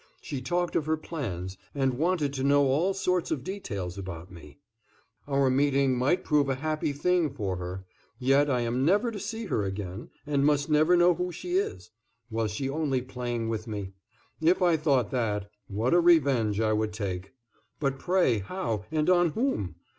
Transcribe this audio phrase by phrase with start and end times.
[0.19, 4.57] She talked of her plans, and wanted to know all sorts of details about me;
[5.27, 7.85] our meeting might prove a happy thing for her
[8.17, 11.91] yet I am never to see her again, and must never know who she is
[12.31, 13.93] Was she only playing with me?
[14.41, 17.33] If I thought that, what a revenge I would take!
[17.79, 19.75] But pray, how and on whom?